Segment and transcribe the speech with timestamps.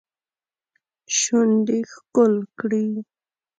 [1.17, 2.87] شونډې ښکل کړي